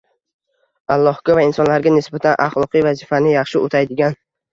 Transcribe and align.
Allohga 0.93 1.35
va 1.39 1.43
insonlarga 1.47 1.93
nisbatan 1.97 2.41
axloqiy 2.47 2.85
vazifani 2.87 3.35
yaxshi 3.37 3.59
o'taydigan 3.63 4.19